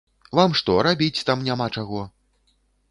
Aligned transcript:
Вам 0.39 0.55
што, 0.61 0.77
рабіць 0.89 1.25
там 1.31 1.47
няма 1.51 1.67
чаго? 1.79 2.01